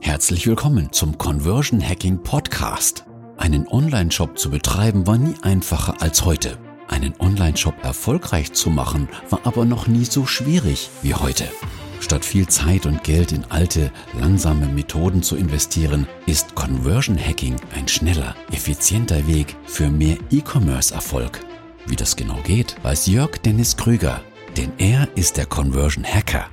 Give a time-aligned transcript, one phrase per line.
[0.00, 3.04] Herzlich willkommen zum Conversion Hacking Podcast.
[3.36, 6.58] Einen Online-Shop zu betreiben war nie einfacher als heute.
[6.88, 11.44] Einen Online-Shop erfolgreich zu machen war aber noch nie so schwierig wie heute.
[12.00, 17.88] Statt viel Zeit und Geld in alte, langsame Methoden zu investieren, ist Conversion Hacking ein
[17.88, 21.40] schneller, effizienter Weg für mehr E-Commerce-Erfolg.
[21.86, 24.20] Wie das genau geht, weiß Jörg Dennis Krüger,
[24.56, 26.46] denn er ist der Conversion Hacker.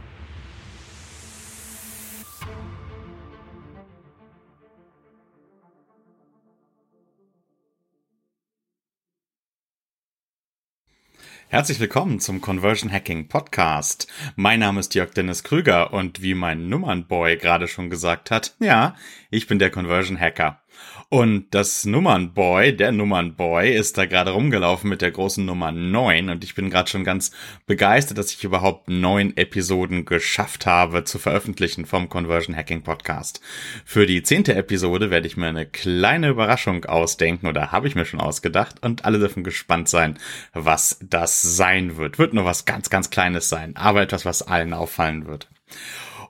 [11.53, 14.07] Herzlich willkommen zum Conversion Hacking Podcast.
[14.35, 18.95] Mein Name ist Jörg Dennis Krüger und wie mein Nummernboy gerade schon gesagt hat, ja,
[19.29, 20.62] ich bin der Conversion Hacker.
[21.09, 26.43] Und das Nummernboy, der Nummernboy, ist da gerade rumgelaufen mit der großen Nummer 9 und
[26.43, 27.31] ich bin gerade schon ganz
[27.67, 33.41] begeistert, dass ich überhaupt neun Episoden geschafft habe zu veröffentlichen vom Conversion Hacking Podcast.
[33.85, 38.05] Für die zehnte Episode werde ich mir eine kleine Überraschung ausdenken oder habe ich mir
[38.05, 40.17] schon ausgedacht und alle dürfen gespannt sein,
[40.53, 42.17] was das sein wird.
[42.17, 45.47] Wird nur was ganz, ganz Kleines sein, aber etwas, was allen auffallen wird.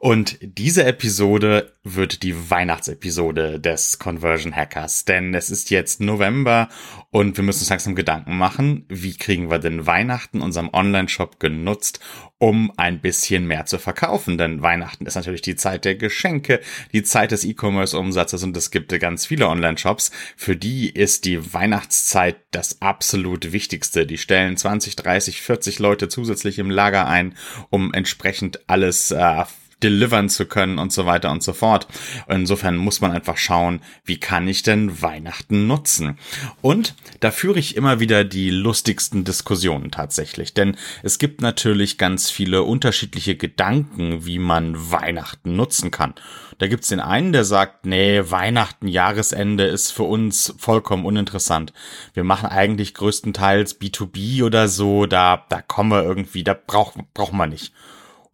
[0.04, 6.68] Und diese Episode wird die Weihnachtsepisode des Conversion Hackers, denn es ist jetzt November
[7.10, 12.02] und wir müssen uns langsam Gedanken machen, wie kriegen wir denn Weihnachten unserem Online-Shop genutzt,
[12.38, 14.38] um ein bisschen mehr zu verkaufen.
[14.38, 16.60] Denn Weihnachten ist natürlich die Zeit der Geschenke,
[16.92, 20.12] die Zeit des E-Commerce-Umsatzes und es gibt ganz viele Online-Shops.
[20.36, 24.06] Für die ist die Weihnachtszeit das absolut Wichtigste.
[24.06, 27.36] Die stellen 20, 30, 40 Leute zusätzlich im Lager ein,
[27.70, 29.46] um entsprechend alles äh,
[29.84, 31.88] delivern zu können und so weiter und so fort.
[32.28, 36.18] Insofern muss man einfach schauen, wie kann ich denn Weihnachten nutzen?
[36.62, 42.32] Und da führe ich immer wieder die lustigsten Diskussionen tatsächlich, denn es gibt natürlich ganz
[42.32, 46.16] viele unterschiedliche Gedanken, wie man Weihnachten nutzen kann.
[46.58, 51.74] Da gibt's den einen, der sagt, nee, Weihnachten, Jahresende ist für uns vollkommen uninteressant.
[52.14, 57.34] Wir machen eigentlich größtenteils B2B oder so, da, da kommen wir irgendwie, da braucht, braucht
[57.34, 57.74] man nicht.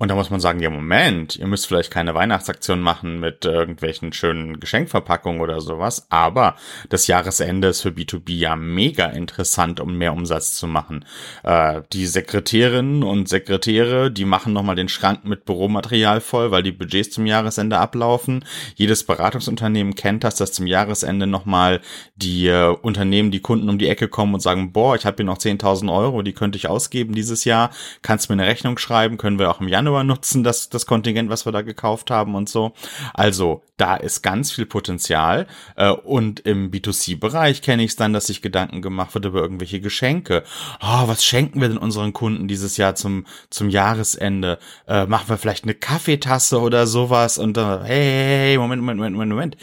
[0.01, 4.13] Und da muss man sagen, ja, Moment, ihr müsst vielleicht keine Weihnachtsaktion machen mit irgendwelchen
[4.13, 6.55] schönen Geschenkverpackungen oder sowas, aber
[6.87, 11.03] das Jahresende ist für B2B ja mega interessant, um mehr Umsatz zu machen.
[11.43, 16.71] Äh, die Sekretärinnen und Sekretäre, die machen nochmal den Schrank mit Büromaterial voll, weil die
[16.71, 18.45] Budgets zum Jahresende ablaufen.
[18.75, 21.81] Jedes Beratungsunternehmen kennt das, dass zum Jahresende nochmal
[22.15, 25.25] die äh, Unternehmen, die Kunden um die Ecke kommen und sagen, boah, ich habe hier
[25.25, 27.71] noch 10.000 Euro, die könnte ich ausgeben dieses Jahr.
[28.01, 31.29] Kannst mir eine Rechnung schreiben, können wir auch im Januar Januar nutzen, das, das Kontingent,
[31.29, 32.73] was wir da gekauft haben und so.
[33.13, 35.47] Also da ist ganz viel Potenzial.
[35.75, 39.81] Äh, und im B2C-Bereich kenne ich es dann, dass sich Gedanken gemacht wird über irgendwelche
[39.81, 40.43] Geschenke.
[40.81, 44.59] Oh, was schenken wir denn unseren Kunden dieses Jahr zum, zum Jahresende?
[44.87, 47.37] Äh, machen wir vielleicht eine Kaffeetasse oder sowas?
[47.37, 49.57] Und dann, hey, hey, hey, Moment, Moment, Moment, Moment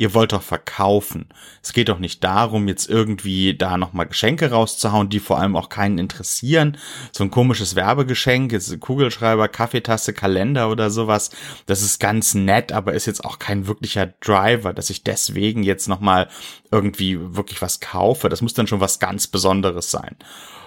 [0.00, 1.26] ihr wollt doch verkaufen.
[1.62, 5.68] Es geht doch nicht darum, jetzt irgendwie da nochmal Geschenke rauszuhauen, die vor allem auch
[5.68, 6.78] keinen interessieren.
[7.12, 11.32] So ein komisches Werbegeschenk, jetzt Kugelschreiber, Kaffeetasse, Kalender oder sowas.
[11.66, 15.86] Das ist ganz nett, aber ist jetzt auch kein wirklicher Driver, dass ich deswegen jetzt
[15.86, 16.28] nochmal
[16.70, 18.30] irgendwie wirklich was kaufe.
[18.30, 20.16] Das muss dann schon was ganz Besonderes sein.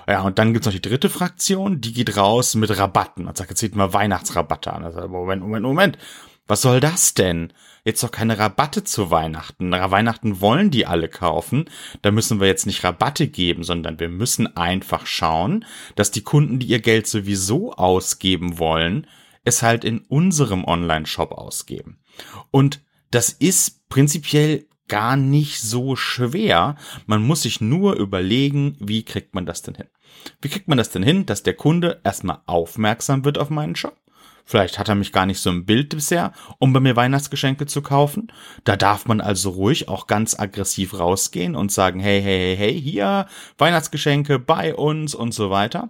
[0.08, 3.50] Ja, und dann gibt's noch die dritte Fraktion, die geht raus mit Rabatten und sagt,
[3.50, 4.84] jetzt sieht mal Weihnachtsrabatte an.
[4.84, 5.98] Also, Moment, Moment, Moment.
[6.48, 7.54] Was soll das denn?
[7.86, 9.70] jetzt doch keine Rabatte zu Weihnachten.
[9.70, 11.66] Na, Weihnachten wollen die alle kaufen.
[12.02, 15.66] Da müssen wir jetzt nicht Rabatte geben, sondern wir müssen einfach schauen,
[15.96, 19.08] dass die Kunden, die ihr Geld sowieso ausgeben wollen,
[19.44, 22.00] es halt in unserem Online-Shop ausgeben.
[22.52, 22.82] Und
[23.12, 26.78] das ist prinzipiell gar nicht so schwer.
[27.06, 29.88] Man muss sich nur überlegen, wie kriegt man das denn hin?
[30.42, 33.98] Wie kriegt man das denn hin, dass der Kunde erstmal aufmerksam wird auf meinen Shop?
[34.46, 37.82] Vielleicht hat er mich gar nicht so im Bild bisher, um bei mir Weihnachtsgeschenke zu
[37.82, 38.32] kaufen.
[38.66, 42.82] Da darf man also ruhig auch ganz aggressiv rausgehen und sagen, hey, hey, hey, hey,
[42.82, 45.90] hier, Weihnachtsgeschenke bei uns und so weiter.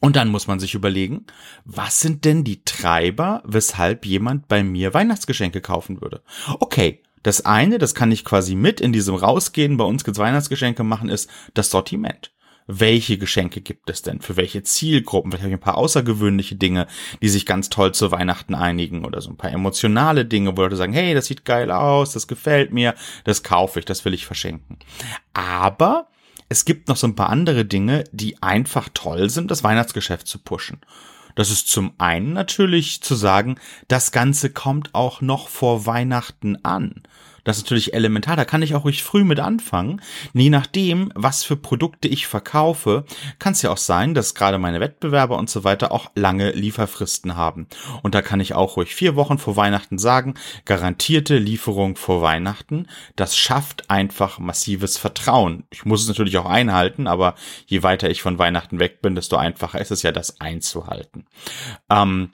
[0.00, 1.26] Und dann muss man sich überlegen,
[1.64, 6.22] was sind denn die Treiber, weshalb jemand bei mir Weihnachtsgeschenke kaufen würde?
[6.58, 10.82] Okay, das eine, das kann ich quasi mit in diesem Rausgehen, bei uns gibt's Weihnachtsgeschenke
[10.82, 12.32] machen, ist das Sortiment
[12.66, 14.20] welche Geschenke gibt es denn?
[14.20, 15.30] Für welche Zielgruppen?
[15.30, 16.86] Vielleicht habe ich ein paar außergewöhnliche Dinge,
[17.20, 20.76] die sich ganz toll zu Weihnachten einigen oder so ein paar emotionale Dinge, wo Leute
[20.76, 22.94] sagen, hey, das sieht geil aus, das gefällt mir,
[23.24, 24.78] das kaufe ich, das will ich verschenken.
[25.34, 26.08] Aber
[26.48, 30.38] es gibt noch so ein paar andere Dinge, die einfach toll sind, das Weihnachtsgeschäft zu
[30.38, 30.80] pushen.
[31.34, 33.58] Das ist zum einen natürlich zu sagen,
[33.88, 37.02] das Ganze kommt auch noch vor Weihnachten an.
[37.44, 38.36] Das ist natürlich elementar.
[38.36, 40.00] Da kann ich auch ruhig früh mit anfangen.
[40.32, 43.04] Je nachdem, was für Produkte ich verkaufe,
[43.38, 47.36] kann es ja auch sein, dass gerade meine Wettbewerber und so weiter auch lange Lieferfristen
[47.36, 47.66] haben.
[48.02, 50.34] Und da kann ich auch ruhig vier Wochen vor Weihnachten sagen,
[50.64, 52.86] garantierte Lieferung vor Weihnachten.
[53.16, 55.64] Das schafft einfach massives Vertrauen.
[55.70, 57.34] Ich muss es natürlich auch einhalten, aber
[57.66, 61.26] je weiter ich von Weihnachten weg bin, desto einfacher ist es ja, das einzuhalten.
[61.90, 62.30] Ähm,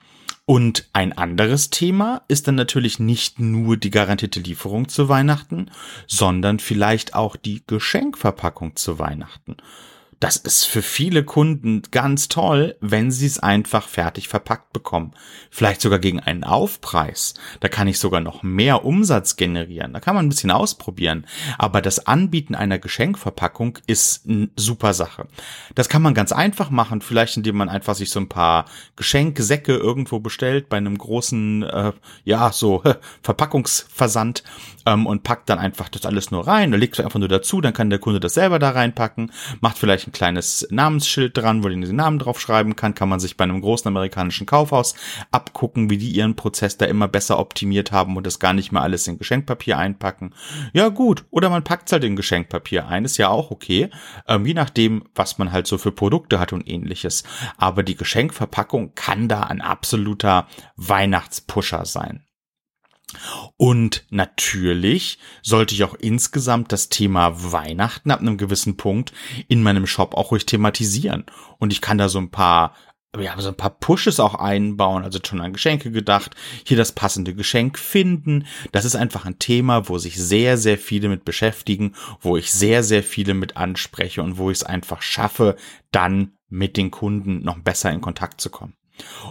[0.49, 5.71] und ein anderes Thema ist dann natürlich nicht nur die garantierte Lieferung zu Weihnachten,
[6.07, 9.59] sondern vielleicht auch die Geschenkverpackung zu Weihnachten.
[10.21, 15.13] Das ist für viele Kunden ganz toll, wenn sie es einfach fertig verpackt bekommen.
[15.49, 17.35] Vielleicht sogar gegen einen Aufpreis.
[17.61, 19.93] Da kann ich sogar noch mehr Umsatz generieren.
[19.93, 21.25] Da kann man ein bisschen ausprobieren.
[21.57, 25.29] Aber das Anbieten einer Geschenkverpackung ist eine super Sache.
[25.77, 27.01] Das kann man ganz einfach machen.
[27.01, 28.65] Vielleicht indem man einfach sich so ein paar
[28.97, 31.93] Geschenksäcke irgendwo bestellt bei einem großen, äh,
[32.25, 32.83] ja, so
[33.23, 34.43] Verpackungsversand
[34.85, 36.73] ähm, und packt dann einfach das alles nur rein.
[36.73, 37.61] Da legt es einfach nur dazu.
[37.61, 39.31] Dann kann der Kunde das selber da reinpacken.
[39.61, 43.45] Macht vielleicht ein kleines Namensschild dran, wo den Namen draufschreiben kann, kann man sich bei
[43.45, 44.95] einem großen amerikanischen Kaufhaus
[45.31, 48.83] abgucken, wie die ihren Prozess da immer besser optimiert haben und das gar nicht mehr
[48.83, 50.35] alles in Geschenkpapier einpacken.
[50.73, 53.91] Ja gut, oder man packt es halt in Geschenkpapier ein, ist ja auch okay,
[54.27, 57.25] ähm, je nachdem, was man halt so für Produkte hat und ähnliches.
[57.57, 62.28] Aber die Geschenkverpackung kann da ein absoluter Weihnachtspusher sein.
[63.57, 69.13] Und natürlich sollte ich auch insgesamt das Thema Weihnachten ab einem gewissen Punkt
[69.49, 71.25] in meinem Shop auch ruhig thematisieren.
[71.59, 72.75] Und ich kann da so ein paar
[73.19, 77.35] ja, so ein paar Pushes auch einbauen, also schon an Geschenke gedacht, hier das passende
[77.35, 78.47] Geschenk finden.
[78.71, 82.83] Das ist einfach ein Thema, wo sich sehr, sehr viele mit beschäftigen, wo ich sehr,
[82.83, 85.57] sehr viele mit anspreche und wo ich es einfach schaffe,
[85.91, 88.75] dann mit den Kunden noch besser in Kontakt zu kommen.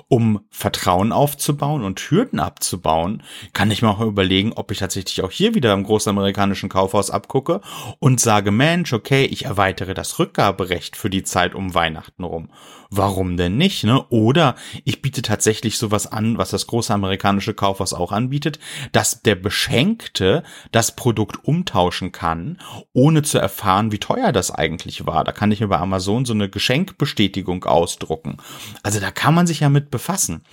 [0.07, 3.23] Um Vertrauen aufzubauen und Hürden abzubauen,
[3.53, 7.11] kann ich mir auch überlegen, ob ich tatsächlich auch hier wieder im großen amerikanischen Kaufhaus
[7.11, 7.61] abgucke
[7.99, 12.49] und sage, Mensch, okay, ich erweitere das Rückgaberecht für die Zeit um Weihnachten rum
[12.89, 14.03] warum denn nicht, ne?
[14.09, 18.59] Oder ich biete tatsächlich sowas an, was das große amerikanische Kaufhaus auch anbietet,
[18.91, 22.59] dass der Beschenkte das Produkt umtauschen kann,
[22.93, 25.23] ohne zu erfahren, wie teuer das eigentlich war.
[25.23, 28.37] Da kann ich mir bei Amazon so eine Geschenkbestätigung ausdrucken.
[28.83, 30.43] Also da kann man sich ja mit befassen.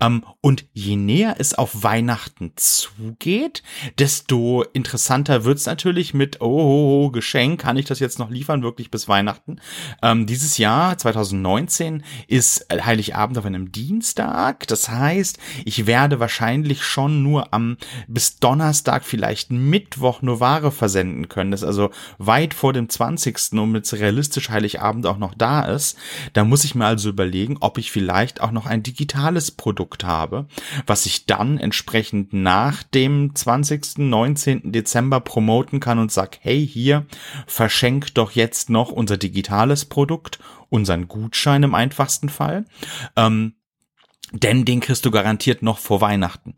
[0.00, 3.62] Ähm, und je näher es auf Weihnachten zugeht,
[3.98, 8.62] desto interessanter wird's natürlich mit, oh, oh, oh, Geschenk, kann ich das jetzt noch liefern,
[8.62, 9.60] wirklich bis Weihnachten?
[10.02, 14.66] Ähm, dieses Jahr, 2019, 13 ist Heiligabend auf einem Dienstag.
[14.66, 17.76] Das heißt, ich werde wahrscheinlich schon nur am
[18.08, 21.50] bis Donnerstag, vielleicht Mittwoch nur Ware versenden können.
[21.50, 23.52] Das ist also weit vor dem 20.
[23.52, 25.96] und mit realistisch Heiligabend auch noch da ist.
[26.32, 30.46] Da muss ich mir also überlegen, ob ich vielleicht auch noch ein digitales Produkt habe,
[30.86, 33.98] was ich dann entsprechend nach dem 20.
[33.98, 34.72] 19.
[34.72, 37.06] Dezember promoten kann und sag, hey, hier,
[37.46, 40.38] verschenk doch jetzt noch unser digitales Produkt
[40.70, 42.64] unseren Gutschein im einfachsten Fall.
[43.16, 43.54] Ähm,
[44.32, 46.56] denn den kriegst du garantiert noch vor Weihnachten.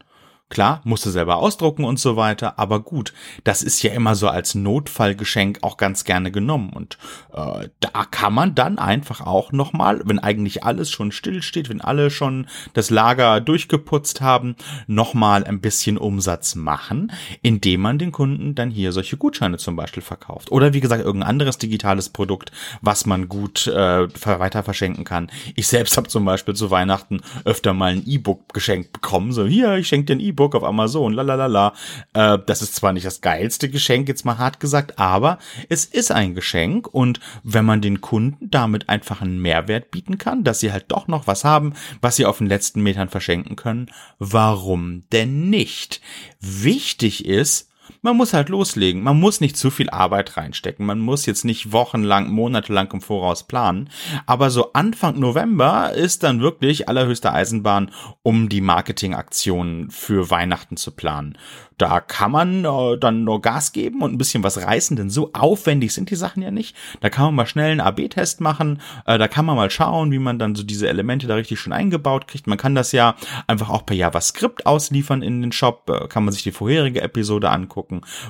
[0.51, 3.13] Klar, musst du selber ausdrucken und so weiter, aber gut,
[3.45, 6.99] das ist ja immer so als Notfallgeschenk auch ganz gerne genommen und
[7.33, 12.11] äh, da kann man dann einfach auch nochmal, wenn eigentlich alles schon stillsteht, wenn alle
[12.11, 14.57] schon das Lager durchgeputzt haben,
[14.89, 17.13] nochmal ein bisschen Umsatz machen,
[17.43, 21.31] indem man den Kunden dann hier solche Gutscheine zum Beispiel verkauft oder wie gesagt irgendein
[21.31, 22.51] anderes digitales Produkt,
[22.81, 25.31] was man gut äh, weiter verschenken kann.
[25.55, 29.77] Ich selbst habe zum Beispiel zu Weihnachten öfter mal ein E-Book geschenkt bekommen, so hier,
[29.77, 31.75] ich schenke dir ein E-Book E-Book auf Amazon, lalalala.
[32.15, 36.11] Äh, das ist zwar nicht das geilste Geschenk, jetzt mal hart gesagt, aber es ist
[36.11, 40.73] ein Geschenk und wenn man den Kunden damit einfach einen Mehrwert bieten kann, dass sie
[40.73, 45.51] halt doch noch was haben, was sie auf den letzten Metern verschenken können, warum denn
[45.51, 46.01] nicht?
[46.41, 47.70] Wichtig ist,
[48.03, 49.03] man muss halt loslegen.
[49.03, 50.87] Man muss nicht zu viel Arbeit reinstecken.
[50.87, 53.91] Man muss jetzt nicht wochenlang, monatelang im Voraus planen.
[54.27, 57.91] Aber so Anfang November ist dann wirklich allerhöchste Eisenbahn,
[58.23, 61.37] um die Marketingaktionen für Weihnachten zu planen.
[61.81, 65.31] Da kann man äh, dann nur Gas geben und ein bisschen was reißen, denn so
[65.33, 66.77] aufwendig sind die Sachen ja nicht.
[67.01, 70.19] Da kann man mal schnell einen AB-Test machen, äh, da kann man mal schauen, wie
[70.19, 72.47] man dann so diese Elemente da richtig schön eingebaut kriegt.
[72.47, 73.17] Man kann das ja
[73.47, 77.49] einfach auch per JavaScript ausliefern in den Shop, äh, kann man sich die vorherige Episode
[77.49, 77.80] angucken,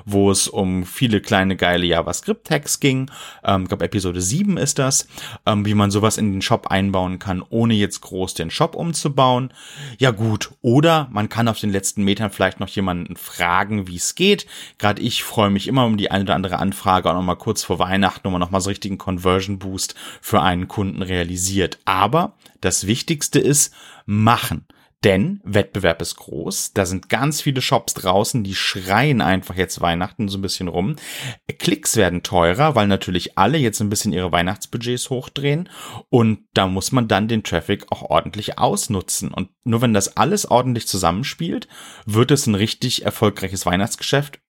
[0.04, 3.10] wo es um viele kleine geile JavaScript-Tags ging.
[3.44, 5.06] Ähm, ich glaube, Episode 7 ist das,
[5.46, 9.52] ähm, wie man sowas in den Shop einbauen kann, ohne jetzt groß den Shop umzubauen.
[9.98, 14.14] Ja gut, oder man kann auf den letzten Metern vielleicht noch jemanden fragen, wie es
[14.14, 14.46] geht.
[14.78, 17.78] Gerade ich freue mich immer um die eine oder andere Anfrage auch nochmal kurz vor
[17.78, 21.78] Weihnachten, man nochmal so richtigen Conversion Boost für einen Kunden realisiert.
[21.84, 23.74] Aber das Wichtigste ist
[24.06, 24.64] machen
[25.02, 30.28] Denn Wettbewerb ist groß, da sind ganz viele Shops draußen, die schreien einfach jetzt Weihnachten
[30.28, 30.96] so ein bisschen rum.
[31.58, 35.70] Klicks werden teurer, weil natürlich alle jetzt ein bisschen ihre Weihnachtsbudgets hochdrehen
[36.10, 39.32] und da muss man dann den Traffic auch ordentlich ausnutzen.
[39.32, 41.66] Und nur wenn das alles ordentlich zusammenspielt,
[42.04, 44.40] wird es ein richtig erfolgreiches Weihnachtsgeschäft